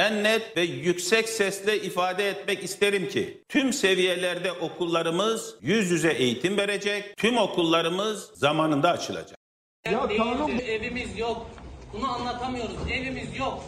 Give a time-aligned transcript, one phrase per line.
[0.00, 6.56] en net ve yüksek sesle ifade etmek isterim ki tüm seviyelerde okullarımız yüz yüze eğitim
[6.56, 9.38] verecek, tüm okullarımız zamanında açılacak.
[9.86, 11.46] Ya kanun Değildir, evimiz yok.
[11.92, 12.76] Bunu anlatamıyoruz.
[12.92, 13.64] Evimiz yok.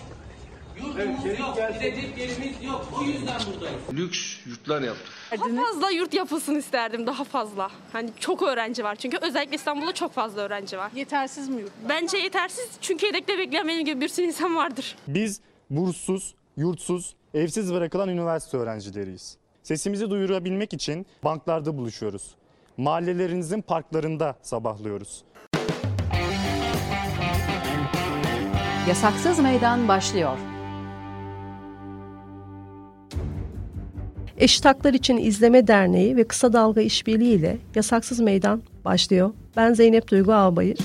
[0.77, 1.59] Yurdumuz Evet, yok.
[1.75, 2.89] Gidecek yerimiz yok.
[3.01, 3.81] O yüzden buradayız.
[3.93, 5.13] lüks yurtlar yaptık.
[5.33, 7.71] Daha fazla yurt yapılsın isterdim daha fazla.
[7.93, 10.91] Hani çok öğrenci var çünkü özellikle İstanbul'da çok fazla öğrenci var.
[10.95, 11.73] Yetersiz mi yurt?
[11.89, 14.97] Bence yetersiz çünkü yedekte bekleyen benim gibi bir sürü insan vardır.
[15.09, 15.41] Biz
[15.73, 19.37] burssuz, yurtsuz, evsiz bırakılan üniversite öğrencileriyiz.
[19.63, 22.35] Sesimizi duyurabilmek için banklarda buluşuyoruz.
[22.77, 25.25] Mahallelerinizin parklarında sabahlıyoruz.
[28.89, 30.39] Yasaksız Meydan başlıyor.
[34.39, 39.31] Eşit Haklar İçin İzleme Derneği ve Kısa Dalga İşbirliği ile Yasaksız Meydan başlıyor.
[39.57, 40.79] Ben Zeynep Duygu Ağbayır.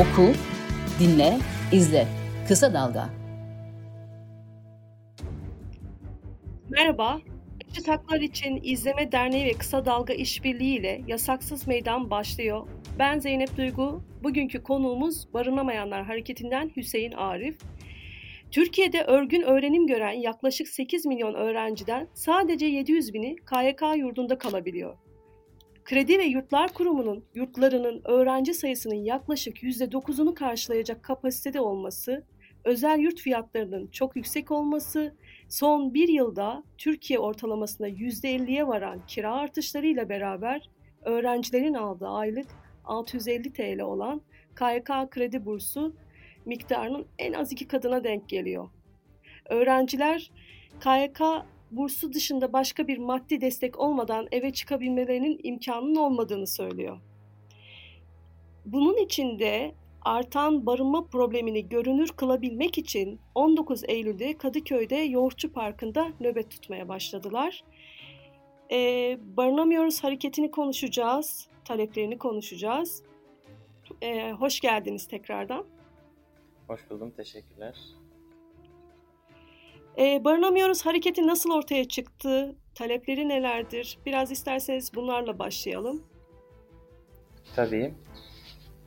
[0.00, 0.32] Oku,
[1.00, 1.38] dinle,
[1.72, 2.06] izle.
[2.48, 3.08] Kısa Dalga.
[6.70, 7.20] Merhaba.
[7.70, 12.66] Eşit Haklar İçin İzleme Derneği ve Kısa Dalga İşbirliği ile Yasaksız Meydan başlıyor.
[12.98, 14.02] Ben Zeynep Duygu.
[14.22, 17.58] Bugünkü konuğumuz Barınamayanlar Hareketi'nden Hüseyin Arif.
[18.50, 25.05] Türkiye'de örgün öğrenim gören yaklaşık 8 milyon öğrenciden sadece 700 bini KYK yurdunda kalabiliyor.
[25.86, 32.24] Kredi ve Yurtlar Kurumu'nun yurtlarının öğrenci sayısının yaklaşık %9'unu karşılayacak kapasitede olması,
[32.64, 35.14] özel yurt fiyatlarının çok yüksek olması,
[35.48, 40.70] son bir yılda Türkiye ortalamasına %50'ye varan kira artışlarıyla beraber
[41.02, 42.46] öğrencilerin aldığı aylık
[42.84, 44.20] 650 TL olan
[44.56, 45.96] KYK kredi bursu
[46.44, 48.68] miktarının en az iki katına denk geliyor.
[49.50, 50.30] Öğrenciler
[50.80, 51.20] KYK
[51.70, 56.98] bursu dışında başka bir maddi destek olmadan eve çıkabilmelerinin imkanının olmadığını söylüyor.
[58.66, 66.50] Bunun için de artan barınma problemini görünür kılabilmek için 19 Eylül'de Kadıköy'de Yoğurtçu Parkı'nda nöbet
[66.50, 67.64] tutmaya başladılar.
[68.72, 73.02] Ee, barınamıyoruz hareketini konuşacağız, taleplerini konuşacağız.
[74.02, 75.64] Ee, hoş geldiniz tekrardan.
[76.68, 77.76] Hoş buldum, teşekkürler.
[79.98, 82.54] Ee, barınamıyoruz hareketi nasıl ortaya çıktı?
[82.74, 83.98] Talepleri nelerdir?
[84.06, 86.02] Biraz isterseniz bunlarla başlayalım.
[87.56, 87.94] Tabii.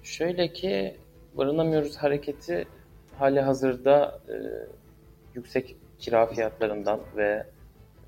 [0.04, 0.98] Şöyle ki,
[1.34, 2.68] barınamıyoruz hareketi
[3.18, 4.36] hali hazırda e,
[5.36, 7.48] yüksek kira fiyatlarından ve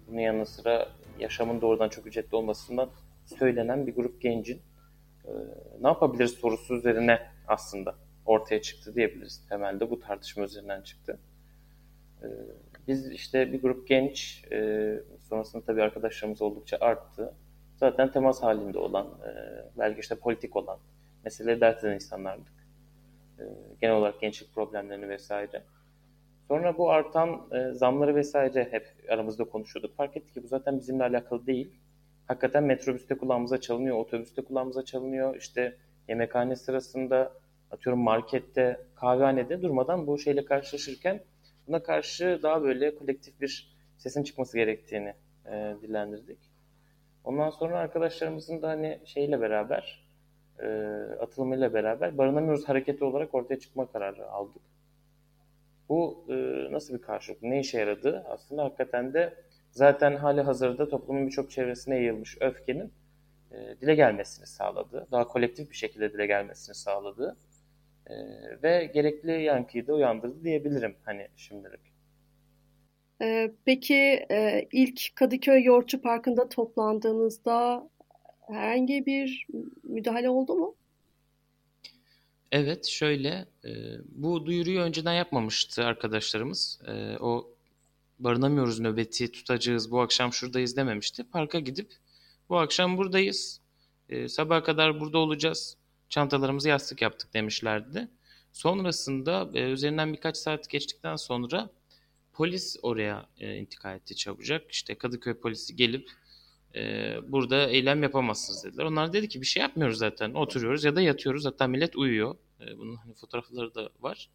[0.07, 2.89] bunun yanı sıra yaşamın doğrudan çok ücretli olmasından
[3.25, 4.61] söylenen bir grup gencin
[5.25, 5.31] e,
[5.81, 7.95] ne yapabiliriz sorusu üzerine aslında
[8.25, 9.47] ortaya çıktı diyebiliriz.
[9.49, 11.19] Temelde bu tartışma üzerinden çıktı.
[12.23, 12.27] E,
[12.87, 14.99] biz işte bir grup genç, e,
[15.29, 17.33] sonrasında tabii arkadaşlarımız oldukça arttı.
[17.75, 19.31] Zaten temas halinde olan, e,
[19.77, 20.79] belki işte politik olan,
[21.23, 22.53] meseleleri dert eden insanlardık.
[23.39, 23.43] E,
[23.81, 25.63] genel olarak gençlik problemlerini vesaire.
[26.47, 29.95] Sonra bu artan e, zamları vesaire hep aramızda konuşuyorduk.
[29.97, 31.71] Fark ettik ki bu zaten bizimle alakalı değil.
[32.27, 35.35] Hakikaten metrobüste kulağımıza çalınıyor, otobüste kulağımıza çalınıyor.
[35.35, 35.77] İşte
[36.07, 37.33] yemekhane sırasında,
[37.71, 41.23] atıyorum markette, kahvehanede durmadan bu şeyle karşılaşırken
[41.71, 45.13] buna karşı daha böyle kolektif bir sesin çıkması gerektiğini
[45.45, 46.37] e, dillendirdik.
[47.23, 50.09] Ondan sonra arkadaşlarımızın da hani şeyle beraber,
[50.59, 50.67] e,
[51.19, 54.61] atılımıyla beraber barınamıyoruz hareketi olarak ortaya çıkma kararı aldık.
[55.89, 56.33] Bu e,
[56.71, 58.25] nasıl bir karşılık, ne işe yaradı?
[58.27, 59.33] Aslında hakikaten de
[59.71, 62.93] zaten hali hazırda toplumun birçok çevresine yayılmış öfkenin
[63.51, 65.07] e, dile gelmesini sağladı.
[65.11, 67.37] Daha kolektif bir şekilde dile gelmesini sağladı.
[68.07, 68.15] E,
[68.63, 71.91] ve gerekli yankıyı da uyandırdı diyebilirim hani şimdilik.
[73.21, 77.89] Ee, peki e, ilk Kadıköy Yoğurtçu Parkı'nda toplandığınızda
[78.47, 79.47] herhangi bir
[79.83, 80.75] müdahale oldu mu?
[82.51, 83.71] Evet, şöyle, e,
[84.05, 86.81] bu duyuruyu önceden yapmamıştı arkadaşlarımız.
[86.87, 87.49] E, o
[88.19, 91.23] barınamıyoruz nöbeti tutacağız, bu akşam şuradayız dememişti.
[91.23, 91.93] Parka gidip
[92.49, 93.61] bu akşam buradayız,
[94.27, 95.77] sabaha kadar burada olacağız,
[96.11, 98.07] çantalarımızı yastık yaptık demişlerdi.
[98.51, 101.69] Sonrasında e, üzerinden birkaç saat geçtikten sonra
[102.33, 104.71] polis oraya e, intikal etti çabucak.
[104.71, 106.09] İşte Kadıköy polisi gelip
[106.75, 108.85] e, burada eylem yapamazsınız dediler.
[108.85, 110.33] Onlar dedi ki bir şey yapmıyoruz zaten.
[110.33, 111.45] Oturuyoruz ya da yatıyoruz.
[111.45, 112.35] Hatta millet uyuyor.
[112.61, 114.29] E, bunun hani fotoğrafları da var.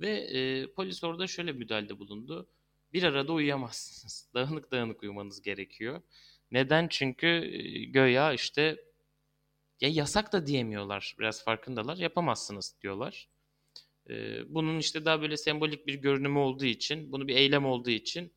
[0.00, 2.46] Ve e, polis orada şöyle müdahalede bulundu.
[2.92, 4.28] Bir arada uyuyamazsınız.
[4.34, 6.02] Dağınık dağınık uyumanız gerekiyor.
[6.50, 6.88] Neden?
[6.88, 8.76] Çünkü e, göya işte
[9.84, 11.16] ya yasak da diyemiyorlar.
[11.18, 11.96] Biraz farkındalar.
[11.96, 13.28] Yapamazsınız diyorlar.
[14.10, 14.14] E,
[14.54, 18.32] bunun işte daha böyle sembolik bir görünümü olduğu için, bunu bir eylem olduğu için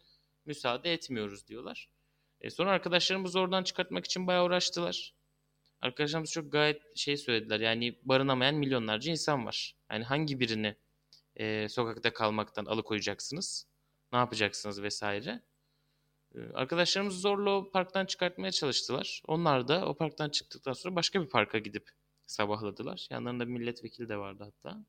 [0.45, 1.89] müsaade etmiyoruz diyorlar.
[2.41, 5.13] E sonra arkadaşlarımız oradan çıkartmak için bayağı uğraştılar.
[5.81, 7.59] arkadaşlarımız çok gayet şey söylediler.
[7.59, 9.75] Yani barınamayan milyonlarca insan var.
[9.91, 10.75] Yani hangi birini
[11.35, 13.67] e, sokakta kalmaktan alıkoyacaksınız?
[14.13, 15.41] Ne yapacaksınız vesaire.
[16.37, 19.21] E, arkadaşlarımız zorla o parktan çıkartmaya çalıştılar.
[19.27, 21.89] Onlar da o parktan çıktıktan sonra başka bir parka gidip
[22.25, 23.07] sabahladılar.
[23.11, 24.85] Yanlarında bir milletvekili de vardı hatta.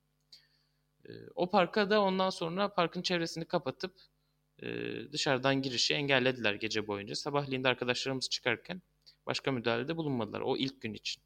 [1.08, 3.94] E, o parka da ondan sonra parkın çevresini kapatıp
[4.62, 4.68] e,
[5.12, 7.14] dışarıdan girişi engellediler gece boyunca.
[7.14, 8.82] Sabahleyin de arkadaşlarımız çıkarken
[9.26, 11.22] başka müdahalede bulunmadılar o ilk gün için.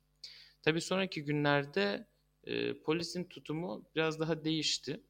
[0.62, 2.06] Tabii sonraki günlerde
[2.44, 5.00] e, polisin tutumu biraz daha değişti.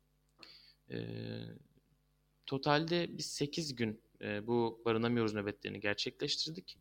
[0.90, 0.98] E,
[2.46, 6.78] totalde biz 8 gün e, bu barınamıyoruz nöbetlerini gerçekleştirdik.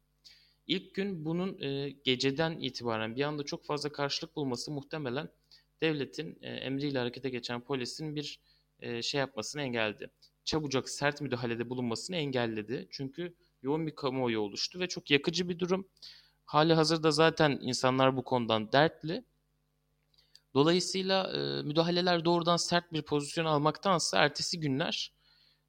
[0.67, 5.29] İlk gün bunun e, geceden itibaren bir anda çok fazla karşılık bulması muhtemelen
[5.81, 8.39] devletin e, emriyle harekete geçen polisin bir
[9.01, 10.11] şey yapmasını engelledi.
[10.45, 12.87] Çabucak sert müdahalede bulunmasını engelledi.
[12.91, 15.87] Çünkü yoğun bir kamuoyu oluştu ve çok yakıcı bir durum.
[16.45, 19.23] Hali hazırda zaten insanlar bu konudan dertli.
[20.53, 21.31] Dolayısıyla
[21.63, 25.11] müdahaleler doğrudan sert bir pozisyon almaktansa ertesi günler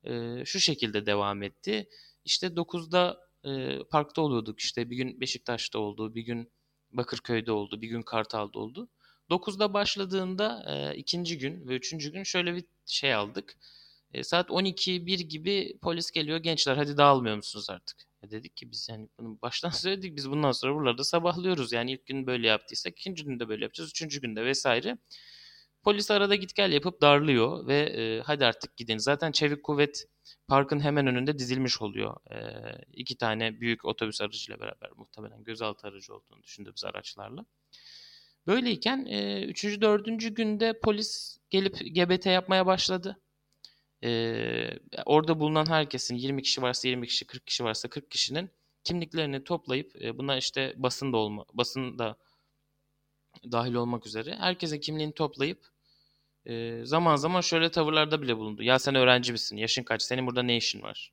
[0.04, 1.88] e, şu şekilde devam etti.
[2.24, 6.52] İşte 9'da e, parkta oluyorduk işte bir gün Beşiktaş'ta oldu, bir gün
[6.92, 8.88] Bakırköy'de oldu, bir gün Kartal'da oldu.
[9.30, 13.56] 9'da başladığında e, ikinci gün ve üçüncü gün şöyle bir şey aldık.
[14.14, 17.96] E, saat 12-1 gibi polis geliyor gençler hadi dağılmıyor musunuz artık?
[18.22, 21.72] E dedik ki biz yani bunu baştan söyledik biz bundan sonra buralarda sabahlıyoruz.
[21.72, 24.98] Yani ilk gün böyle yaptıysak ikinci günde böyle yapacağız, üçüncü günde vesaire.
[25.82, 28.98] Polis arada git gel yapıp darlıyor ve e, hadi artık gidin.
[28.98, 30.06] Zaten çevik kuvvet
[30.48, 32.16] parkın hemen önünde dizilmiş oluyor.
[32.30, 32.38] E,
[32.92, 37.44] iki tane büyük otobüs aracıyla beraber muhtemelen gözaltı aracı olduğunu düşündüğümüz araçlarla.
[38.46, 43.20] Böyleyken e, üçüncü, dördüncü günde polis gelip GBT yapmaya başladı.
[44.04, 44.10] E,
[45.06, 48.50] orada bulunan herkesin 20 kişi varsa 20 kişi, 40 kişi varsa 40 kişinin
[48.84, 52.16] kimliklerini toplayıp e, buna işte basın da olma, basın da
[53.52, 55.71] dahil olmak üzere herkesin kimliğini toplayıp
[56.46, 58.62] e, zaman zaman şöyle tavırlarda bile bulundu.
[58.62, 59.56] Ya sen öğrenci misin?
[59.56, 60.02] Yaşın kaç?
[60.02, 61.12] Senin burada ne işin var?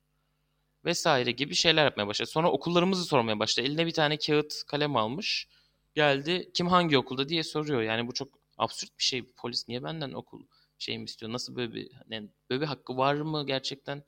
[0.84, 2.30] Vesaire gibi şeyler yapmaya başladı.
[2.30, 3.66] Sonra okullarımızı sormaya başladı.
[3.66, 5.48] Eline bir tane kağıt kalem almış.
[5.94, 7.82] Geldi kim hangi okulda diye soruyor.
[7.82, 8.28] Yani bu çok
[8.58, 9.22] absürt bir şey.
[9.36, 10.42] Polis niye benden okul
[10.78, 11.32] şey mi istiyor?
[11.32, 14.04] Nasıl böyle bir yani böyle bir hakkı var mı gerçekten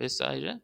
[0.00, 0.60] vesaire.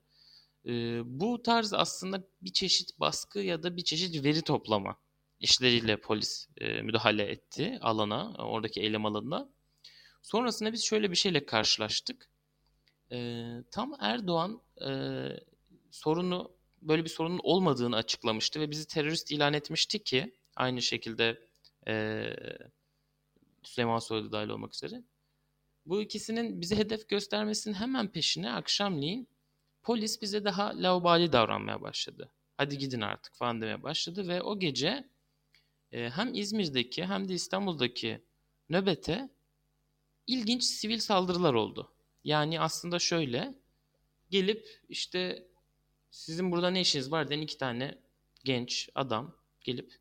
[0.67, 0.73] E,
[1.05, 4.97] bu tarz aslında bir çeşit baskı ya da bir çeşit veri toplama
[5.41, 9.49] işleriyle polis e, müdahale etti alana, oradaki eylem alanına.
[10.23, 12.29] Sonrasında biz şöyle bir şeyle karşılaştık.
[13.13, 14.91] E, tam Erdoğan e,
[15.91, 16.53] sorunu
[16.83, 21.47] böyle bir sorunun olmadığını açıklamıştı ve bizi terörist ilan etmişti ki aynı şekilde
[21.89, 22.25] e,
[23.63, 25.03] Süleyman Soylu dahil olmak üzere.
[25.87, 29.29] Bu ikisinin bize hedef göstermesinin hemen peşine akşamleyin
[29.83, 32.31] polis bize daha laubali davranmaya başladı.
[32.57, 35.09] Hadi gidin artık falan demeye başladı ve o gece
[35.93, 38.23] e, hem İzmir'deki hem de İstanbul'daki
[38.71, 39.29] nöbete
[40.27, 41.93] ilginç sivil saldırılar oldu.
[42.25, 43.55] Yani aslında şöyle
[44.31, 45.47] gelip işte
[46.11, 47.99] sizin burada ne işiniz var diyen iki tane
[48.45, 49.99] genç adam gelip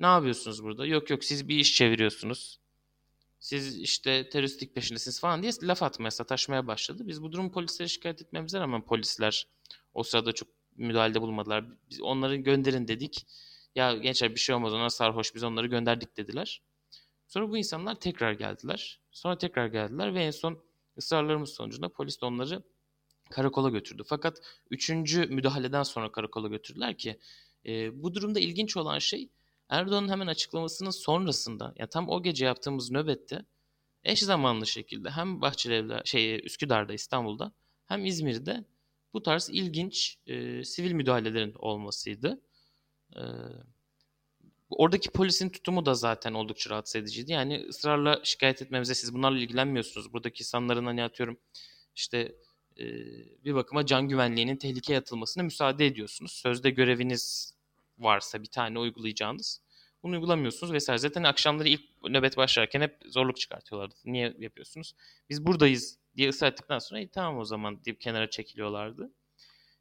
[0.00, 0.86] ne yapıyorsunuz burada?
[0.86, 2.58] Yok yok siz bir iş çeviriyorsunuz.
[3.40, 7.08] Siz işte teröristlik peşindesiniz falan diye laf atmaya, sataşmaya başladı.
[7.08, 9.46] Biz bu durumu polislere şikayet etmemize rağmen polisler
[9.94, 11.64] o sırada çok müdahalede bulunmadılar.
[11.90, 13.26] Biz onları gönderin dedik.
[13.74, 16.62] Ya gençler bir şey olmaz ona sarhoş biz onları gönderdik dediler.
[17.32, 19.00] Sonra bu insanlar tekrar geldiler.
[19.10, 20.62] Sonra tekrar geldiler ve en son
[20.98, 22.62] ısrarlarımız sonucunda polis de onları
[23.30, 24.02] karakola götürdü.
[24.06, 24.38] Fakat
[24.70, 27.18] üçüncü müdahaleden sonra karakola götürdüler ki
[27.66, 29.28] e, bu durumda ilginç olan şey
[29.68, 33.44] Erdoğan'ın hemen açıklamasının sonrasında ya tam o gece yaptığımız nöbette
[34.04, 37.52] eş zamanlı şekilde hem Bahçelievler şey Üsküdar'da İstanbul'da
[37.86, 38.64] hem İzmir'de
[39.12, 42.40] bu tarz ilginç e, sivil müdahalelerin olmasıydı.
[43.16, 43.22] E,
[44.76, 47.32] oradaki polisin tutumu da zaten oldukça rahatsız ediciydi.
[47.32, 50.12] Yani ısrarla şikayet etmemize siz bunlarla ilgilenmiyorsunuz.
[50.12, 51.38] Buradaki insanların hani atıyorum
[51.96, 52.34] işte
[52.78, 52.84] e,
[53.44, 56.32] bir bakıma can güvenliğinin tehlikeye atılmasına müsaade ediyorsunuz.
[56.32, 57.54] Sözde göreviniz
[57.98, 59.60] varsa bir tane uygulayacağınız
[60.02, 60.98] bunu uygulamıyorsunuz vesaire.
[60.98, 63.94] Zaten akşamları ilk nöbet başlarken hep zorluk çıkartıyorlardı.
[64.04, 64.94] Niye yapıyorsunuz?
[65.30, 69.10] Biz buradayız diye ısrar ettikten sonra e, tamam o zaman deyip kenara çekiliyorlardı.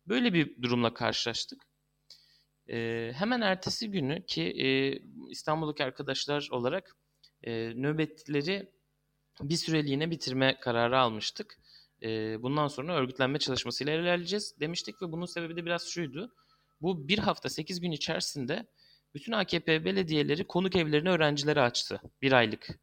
[0.08, 1.71] Böyle bir durumla karşılaştık.
[2.72, 5.00] Ee, hemen ertesi günü ki e,
[5.30, 6.96] İstanbul'daki arkadaşlar olarak
[7.44, 8.72] e, nöbetleri
[9.42, 11.58] bir süreliğine bitirme kararı almıştık.
[12.04, 16.36] E, bundan sonra örgütlenme çalışmasıyla ilerleyeceğiz demiştik ve bunun sebebi de biraz şuydu.
[16.82, 18.68] Bu bir hafta 8 gün içerisinde
[19.14, 22.02] bütün AKP belediyeleri konuk evlerini öğrencilere açtı.
[22.22, 22.80] Bir aylık.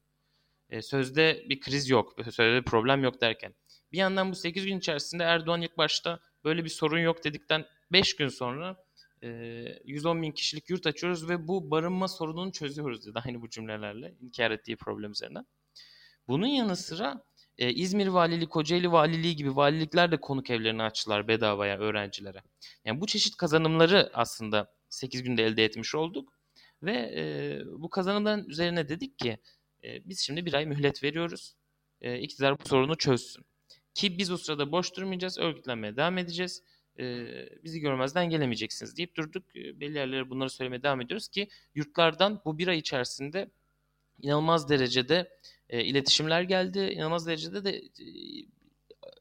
[0.71, 3.55] E, sözde bir kriz yok, sözde bir problem yok derken.
[3.93, 8.17] Bir yandan bu 8 gün içerisinde Erdoğan ilk başta böyle bir sorun yok dedikten 5
[8.17, 8.88] gün sonra e,
[9.23, 14.51] 110 bin kişilik yurt açıyoruz ve bu barınma sorununu çözüyoruz dedi aynı bu cümlelerle inkar
[14.51, 15.47] ettiği problem üzerinden.
[16.29, 17.25] Bunun yanı sıra
[17.59, 22.43] e, İzmir Valiliği, Kocaeli Valiliği gibi valilikler de konuk evlerini açtılar bedavaya öğrencilere.
[22.85, 26.39] Yani bu çeşit kazanımları aslında 8 günde elde etmiş olduk.
[26.83, 29.39] Ve e, bu kazanımların üzerine dedik ki
[29.85, 31.57] e, biz şimdi bir ay mühlet veriyoruz.
[32.01, 33.45] E, iktidar bu sorunu çözsün.
[33.95, 36.63] Ki biz o sırada boş durmayacağız, örgütlenmeye devam edeceğiz.
[37.65, 39.55] Bizi görmezden gelemeyeceksiniz deyip durduk.
[39.55, 43.51] Belli yerlere bunları söylemeye devam ediyoruz ki yurtlardan bu bir ay içerisinde
[44.23, 45.39] inanılmaz derecede
[45.69, 46.79] e, iletişimler geldi.
[46.79, 48.07] İnanılmaz derecede de e,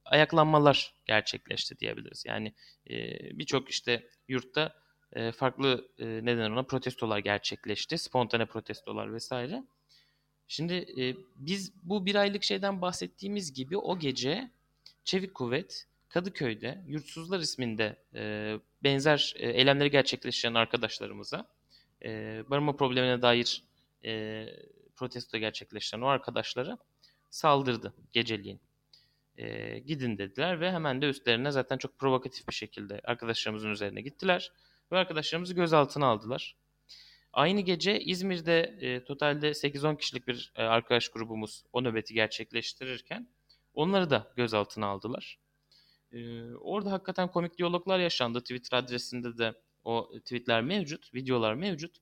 [0.05, 2.24] ayaklanmalar gerçekleşti diyebiliriz.
[2.27, 2.53] Yani
[2.89, 4.74] e, birçok işte yurtta
[5.13, 7.98] e, farklı e, neden ona protestolar gerçekleşti.
[7.98, 9.63] Spontane protestolar vesaire.
[10.48, 14.51] Şimdi e, biz bu bir aylık şeyden bahsettiğimiz gibi o gece
[15.03, 21.47] Çevik Kuvvet Kadıköy'de Yurtsuzlar isminde e, benzer e, eylemleri gerçekleştiren arkadaşlarımıza
[22.03, 23.63] e, barınma problemine dair
[24.05, 24.45] e,
[24.95, 26.77] protesto gerçekleştiren o arkadaşlara
[27.29, 28.61] saldırdı geceliğin.
[29.37, 34.51] E, gidin dediler ve hemen de üstlerine zaten çok provokatif bir şekilde arkadaşlarımızın üzerine gittiler
[34.91, 36.55] ve arkadaşlarımızı gözaltına aldılar.
[37.33, 43.27] Aynı gece İzmir'de e, totalde 8-10 kişilik bir e, arkadaş grubumuz o nöbeti gerçekleştirirken
[43.73, 45.39] onları da gözaltına aldılar.
[46.11, 48.41] E, orada hakikaten komik diyaloglar yaşandı.
[48.41, 51.97] Twitter adresinde de o tweetler mevcut, videolar mevcut.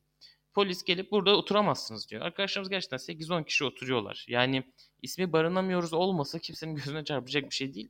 [0.53, 2.21] Polis gelip burada oturamazsınız diyor.
[2.21, 4.25] Arkadaşlarımız gerçekten 8-10 kişi oturuyorlar.
[4.29, 4.63] Yani
[5.01, 7.89] ismi barınamıyoruz olmasa kimsenin gözüne çarpacak bir şey değil.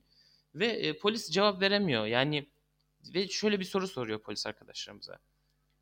[0.55, 2.05] Ve e, polis cevap veremiyor.
[2.05, 2.47] Yani
[3.13, 5.17] ve şöyle bir soru soruyor polis arkadaşlarımıza.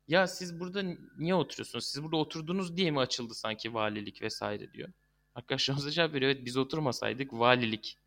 [0.08, 0.82] Ya siz burada
[1.18, 1.86] niye oturuyorsunuz?
[1.86, 4.88] Siz burada oturdunuz diye mi açıldı sanki valilik vesaire diyor.
[5.34, 6.32] Arkadaşlarımıza cevap veriyor.
[6.32, 7.98] Evet biz oturmasaydık valilik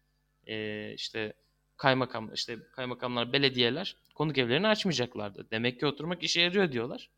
[0.48, 1.34] e, işte
[1.78, 5.48] kaymakam işte kaymakamlar belediyeler konuk evlerini açmayacaklardı.
[5.52, 7.10] Demek ki oturmak işe yarıyor diyorlar.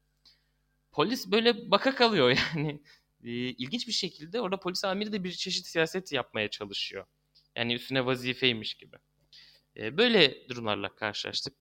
[0.91, 2.81] Polis böyle baka kalıyor yani.
[3.23, 7.05] E, ilginç bir şekilde orada polis amiri de bir çeşit siyaset yapmaya çalışıyor.
[7.55, 8.95] Yani üstüne vazifeymiş gibi.
[9.77, 11.53] E, böyle durumlarla karşılaştık.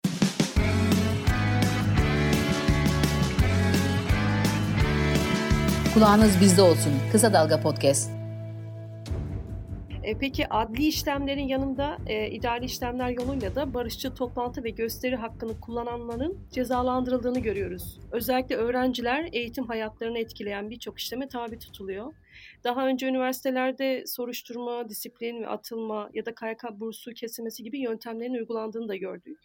[5.94, 6.92] Kulağınız bizde olsun.
[7.12, 8.17] Kısa Dalga Podcast.
[10.08, 15.60] E, peki adli işlemlerin yanında e, idari işlemler yoluyla da barışçı toplantı ve gösteri hakkını
[15.60, 18.00] kullananların cezalandırıldığını görüyoruz.
[18.12, 22.12] Özellikle öğrenciler eğitim hayatlarını etkileyen birçok işleme tabi tutuluyor.
[22.64, 28.88] Daha önce üniversitelerde soruşturma, disiplin ve atılma ya da KYK bursu kesilmesi gibi yöntemlerin uygulandığını
[28.88, 29.38] da gördük.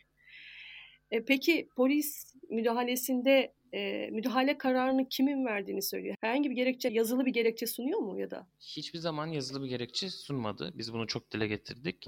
[1.12, 6.16] E, peki polis müdahalesinde e, müdahale kararını kimin verdiğini söylüyor.
[6.22, 8.48] Herhangi bir gerekçe, yazılı bir gerekçe sunuyor mu ya da?
[8.60, 10.72] Hiçbir zaman yazılı bir gerekçe sunmadı.
[10.76, 12.08] Biz bunu çok dile getirdik.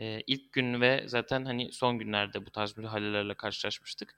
[0.00, 4.14] Ee, ilk gün ve zaten hani son günlerde bu tarz müdahalelerle karşılaşmıştık.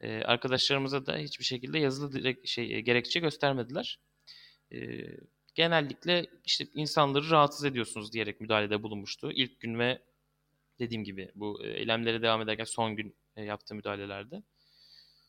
[0.00, 3.98] Ee, arkadaşlarımıza da hiçbir şekilde yazılı direkt şey gerekçe göstermediler.
[4.72, 4.78] Ee,
[5.54, 9.32] genellikle işte insanları rahatsız ediyorsunuz diyerek müdahalede bulunmuştu.
[9.32, 9.98] İlk gün ve
[10.78, 14.42] dediğim gibi bu eylemlere devam ederken son gün yaptığı müdahalelerde.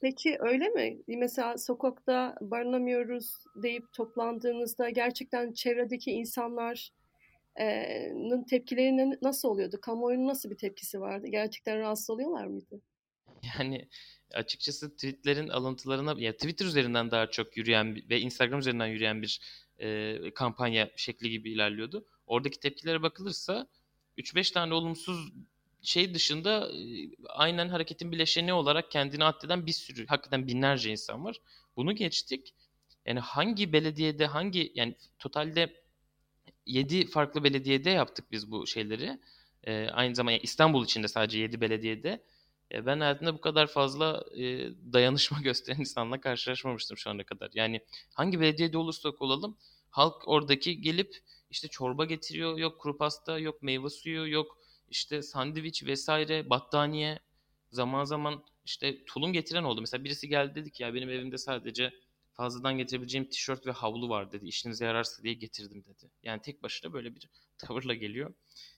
[0.04, 0.98] Peki öyle mi?
[1.08, 9.78] Mesela sokakta barınamıyoruz deyip toplandığınızda gerçekten çevredeki insanların tepkileri nasıl oluyordu?
[9.82, 11.28] Kamuoyunun nasıl bir tepkisi vardı?
[11.28, 12.82] Gerçekten rahatsız oluyorlar mıydı?
[13.60, 13.88] Yani
[14.34, 19.42] açıkçası tweetlerin alıntılarına, ya Twitter üzerinden daha çok yürüyen ve Instagram üzerinden yürüyen bir
[19.80, 22.06] e, kampanya şekli gibi ilerliyordu.
[22.28, 23.68] Oradaki tepkilere bakılırsa
[24.18, 25.34] 3-5 tane olumsuz
[25.84, 26.72] şey dışında
[27.30, 31.38] aynen hareketin bileşeni olarak kendini addeden bir sürü hakikaten binlerce insan var.
[31.76, 32.54] Bunu geçtik.
[33.06, 35.84] Yani hangi belediyede hangi yani totalde
[36.66, 39.20] 7 farklı belediyede yaptık biz bu şeyleri.
[39.64, 42.24] Ee, aynı zamanda İstanbul içinde sadece 7 belediyede.
[42.72, 47.52] Ee, ben hayatımda bu kadar fazla e, dayanışma gösteren insanla karşılaşmamıştım şu ana kadar.
[47.54, 47.82] Yani
[48.14, 49.58] hangi belediyede olursak olalım
[49.94, 51.18] halk oradaki gelip
[51.52, 54.58] işte çorba getiriyor, yok kuru pasta, yok meyve suyu, yok
[54.94, 57.20] işte sandviç vesaire, battaniye,
[57.72, 59.82] zaman zaman işte tulum getiren oldu.
[59.82, 61.94] Mesela birisi geldi dedi ki ya benim evimde sadece
[62.34, 64.48] fazladan getirebileceğim tişört ve havlu var dedi.
[64.48, 66.12] İşinize yararsa diye getirdim dedi.
[66.24, 68.34] Yani tek başına böyle bir tavırla geliyor.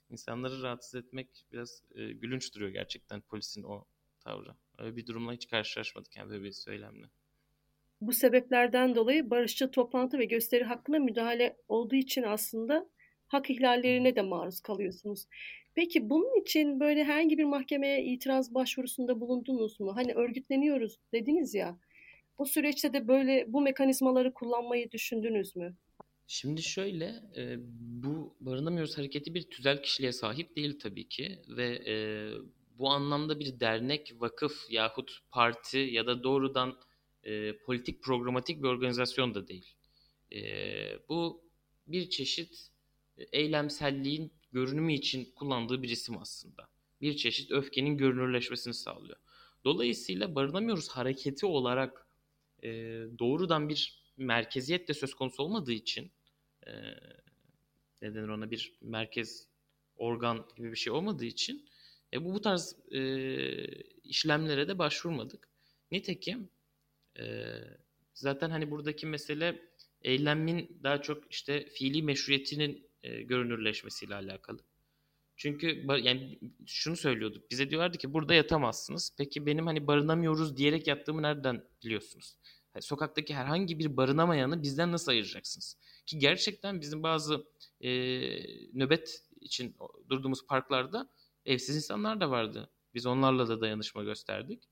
[0.10, 3.86] İnsanları rahatsız etmek biraz e, gülünç duruyor gerçekten polisin o
[4.20, 4.56] tavrı.
[4.78, 7.06] Öyle bir durumla hiç karşılaşmadık yani böyle bir söylemle.
[8.02, 12.90] Bu sebeplerden dolayı barışçı toplantı ve gösteri hakkına müdahale olduğu için aslında
[13.28, 15.28] hak ihlallerine de maruz kalıyorsunuz.
[15.76, 19.96] Peki bunun için böyle herhangi bir mahkemeye itiraz başvurusunda bulundunuz mu?
[19.96, 21.80] Hani örgütleniyoruz dediniz ya.
[22.40, 25.76] Bu süreçte de böyle bu mekanizmaları kullanmayı düşündünüz mü?
[26.28, 27.06] Şimdi şöyle,
[27.38, 27.56] e,
[28.04, 31.96] bu barınamıyoruz hareketi bir tüzel kişiliğe sahip değil tabii ki ve e,
[32.80, 36.78] bu anlamda bir dernek, vakıf yahut parti ya da doğrudan
[37.24, 39.74] e, politik programatik bir organizasyon da değil.
[40.34, 40.40] E,
[41.10, 41.42] bu
[41.88, 42.70] bir çeşit
[43.32, 46.68] eylemselliğin görünümü için kullandığı bir isim aslında.
[47.02, 49.18] Bir çeşit öfkenin görünürleşmesini sağlıyor.
[49.64, 52.08] Dolayısıyla barınamıyoruz hareketi olarak
[52.64, 52.70] e,
[53.20, 56.12] doğrudan bir merkeziyet de söz konusu olmadığı için
[56.68, 56.72] e,
[58.02, 59.48] neden ona bir merkez
[59.98, 61.66] organ gibi bir şey olmadığı için
[62.14, 63.02] e, bu bu tarz e,
[64.04, 65.50] işlemlere de başvurmadık.
[65.92, 66.50] Nitekim
[67.20, 67.56] e,
[68.14, 69.62] zaten hani buradaki mesele
[70.02, 74.60] eylemin daha çok işte fiili meşruiyetinin e, görünürleşmesiyle alakalı.
[75.38, 77.52] Çünkü yani şunu söylüyorduk.
[77.52, 79.16] Bize diyorlardı ki burada yatamazsınız.
[79.18, 82.38] Peki benim hani barınamıyoruz diyerek yattığımı nereden biliyorsunuz?
[82.76, 85.78] Yani sokaktaki herhangi bir barınamayanı bizden nasıl ayıracaksınız?
[86.06, 87.46] Ki gerçekten bizim bazı
[87.82, 87.90] e,
[88.74, 89.76] nöbet için
[90.10, 91.10] durduğumuz parklarda
[91.46, 92.70] evsiz insanlar da vardı.
[92.94, 94.64] Biz onlarla da dayanışma gösterdik.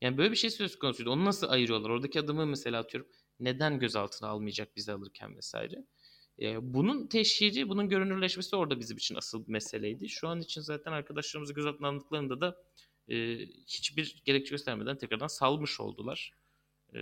[0.00, 1.10] Yani böyle bir şey söz konusuydu.
[1.10, 1.90] Onu nasıl ayırıyorlar?
[1.90, 3.10] Oradaki adımı mesela atıyorum
[3.40, 5.84] neden gözaltına almayacak bizi alırken vesaire.
[6.38, 10.08] E, bunun teşhiri, bunun görünürleşmesi orada bizim için asıl meseleydi.
[10.08, 12.56] Şu an için zaten arkadaşlarımızı gözaltına aldıklarında da
[13.08, 16.32] e, hiçbir gerekçe göstermeden tekrardan salmış oldular.
[16.94, 16.98] E,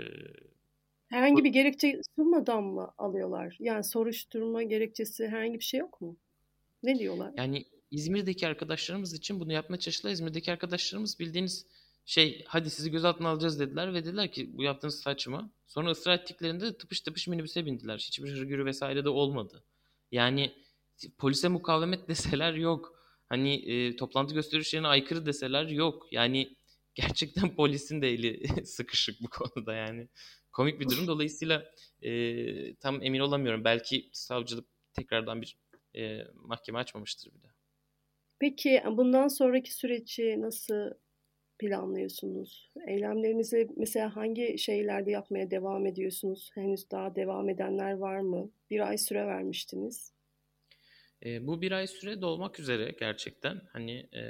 [1.09, 3.57] herhangi bir gerekçe sunmadan mı alıyorlar?
[3.61, 6.17] Yani soruşturma gerekçesi herhangi bir şey yok mu?
[6.83, 7.33] Ne diyorlar?
[7.37, 10.13] Yani İzmir'deki arkadaşlarımız için bunu yapmaya çalıştılar.
[10.13, 11.67] İzmir'deki arkadaşlarımız bildiğiniz
[12.09, 15.51] şey hadi sizi gözaltına alacağız dediler ve dediler ki bu yaptığınız saçma.
[15.67, 17.99] Sonra ısrar ettiklerinde tıpış tıpış minibüse bindiler.
[17.99, 19.65] Hiçbir hırgürü vesaire de olmadı.
[20.13, 20.53] Yani
[21.19, 23.03] polise mukavemet deseler yok.
[23.29, 26.07] Hani e, toplantı gösterişlerine aykırı deseler yok.
[26.13, 26.57] Yani
[26.95, 30.09] gerçekten polisin de eli sıkışık bu konuda yani.
[30.53, 31.07] Komik bir durum.
[31.07, 31.73] Dolayısıyla
[32.03, 33.65] e, tam emin olamıyorum.
[33.65, 35.57] Belki savcılık tekrardan bir
[35.97, 37.49] e, mahkeme açmamıştır bir de.
[38.39, 40.91] Peki bundan sonraki süreci nasıl
[41.59, 42.71] planlıyorsunuz?
[42.87, 46.51] Eylemlerinizi mesela hangi şeylerde yapmaya devam ediyorsunuz?
[46.55, 48.51] Henüz daha devam edenler var mı?
[48.71, 50.13] Bir ay süre vermiştiniz.
[51.25, 53.61] E, bu bir ay süre dolmak üzere gerçekten.
[53.73, 54.23] Hani e,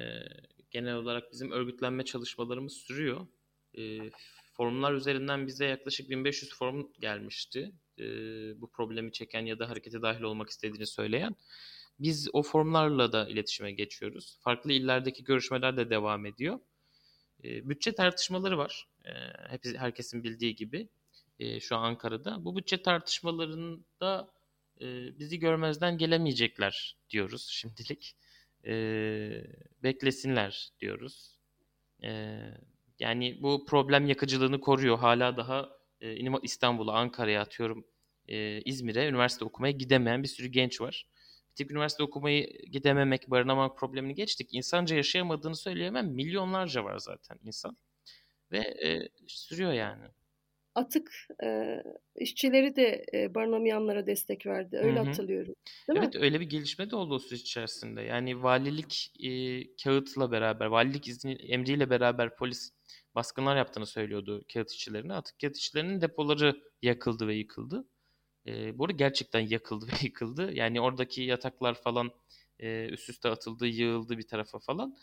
[0.70, 3.26] genel olarak bizim örgütlenme çalışmalarımız sürüyor.
[3.78, 3.99] E,
[4.52, 7.73] forumlar üzerinden bize yaklaşık 1500 forum gelmişti.
[7.99, 8.04] E,
[8.60, 11.34] bu problemi çeken ya da harekete dahil olmak istediğini söyleyen.
[11.99, 14.38] Biz o formlarla da iletişime geçiyoruz.
[14.41, 16.60] Farklı illerdeki görüşmeler de devam ediyor.
[17.44, 18.88] E, bütçe tartışmaları var.
[19.04, 19.10] E,
[19.48, 20.88] hep herkesin bildiği gibi
[21.38, 22.44] e, şu an Ankara'da.
[22.44, 24.32] Bu bütçe tartışmalarında
[24.80, 28.16] e, bizi görmezden gelemeyecekler diyoruz şimdilik.
[28.66, 28.74] E,
[29.82, 31.38] beklesinler diyoruz.
[32.98, 34.98] Yani bu problem yakıcılığını koruyor.
[34.98, 35.68] Hala daha
[36.00, 37.84] e, İstanbul'a, Ankara'ya atıyorum
[38.64, 41.06] İzmir'e üniversite okumaya gidemeyen bir sürü genç var
[41.58, 44.49] tek üniversite okumayı gidememek, barınamamak problemini geçtik.
[44.52, 46.08] İnsanca yaşayamadığını söyleyemem.
[46.08, 47.76] Milyonlarca var zaten insan.
[48.52, 50.04] Ve e, sürüyor yani.
[50.75, 51.12] Atık
[51.44, 51.76] e,
[52.16, 54.76] işçileri de e, barınamayanlara destek verdi.
[54.76, 55.06] Öyle Hı-hı.
[55.06, 55.54] hatırlıyorum.
[55.88, 56.21] Değil evet mi?
[56.21, 58.02] öyle bir gelişme de oldu o süreç içerisinde.
[58.02, 59.30] Yani valilik e,
[59.84, 62.71] kağıtla beraber, valilik izni, emriyle beraber polis
[63.14, 65.14] baskınlar yaptığını söylüyordu kağıt işçilerine.
[65.14, 67.84] Atık kağıt işçilerinin depoları yakıldı ve yıkıldı.
[68.49, 70.52] E, bu arada gerçekten yakıldı ve yıkıldı.
[70.54, 72.11] Yani oradaki yataklar falan
[72.58, 74.97] e, üst üste atıldı, yığıldı bir tarafa falan.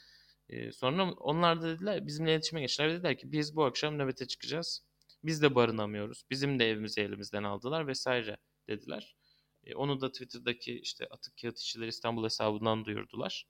[0.49, 4.83] E, sonra onlar da dediler, bizimle iletişime geçtiler dediler ki biz bu akşam nöbete çıkacağız.
[5.23, 6.23] Biz de barınamıyoruz.
[6.29, 9.15] Bizim de evimizi elimizden aldılar vesaire dediler.
[9.63, 13.47] E, onu da Twitter'daki işte Atık Kağıt İşçileri İstanbul hesabından duyurdular.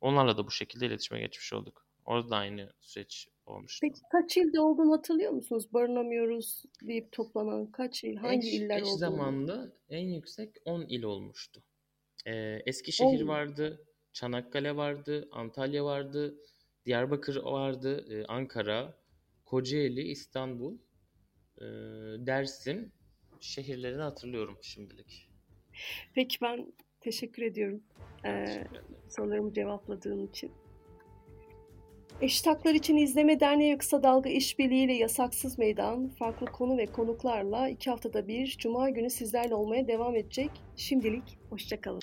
[0.00, 1.86] Onlarla da bu şekilde iletişime geçmiş olduk.
[2.04, 3.78] Orada da aynı süreç olmuştu.
[3.82, 5.72] Peki kaç ilde olduğunu hatırlıyor musunuz?
[5.72, 8.98] Barınamıyoruz deyip toplanan kaç il, hangi eş, iller eş olduğunu?
[8.98, 11.62] zamanlı en yüksek 10 il olmuştu.
[12.26, 13.28] Ee, Eskişehir On.
[13.28, 16.34] vardı, Çanakkale vardı, Antalya vardı,
[16.86, 18.94] Diyarbakır vardı, e, Ankara,
[19.44, 20.78] Kocaeli, İstanbul,
[21.58, 21.64] e,
[22.26, 22.92] Dersim
[23.40, 25.28] şehirlerini hatırlıyorum şimdilik.
[26.14, 27.82] Peki ben teşekkür ediyorum.
[28.24, 28.64] Ee,
[29.08, 30.52] sorularımı cevapladığın için.
[32.20, 37.68] Eşit Haklar İçin İzleme Derneği Kısa Dalga İşbirliği ile Yasaksız Meydan farklı konu ve konuklarla
[37.68, 40.50] iki haftada bir Cuma günü sizlerle olmaya devam edecek.
[40.76, 42.02] Şimdilik hoşçakalın.